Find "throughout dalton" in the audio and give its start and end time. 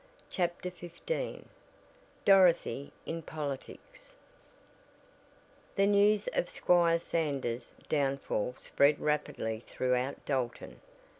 9.67-10.81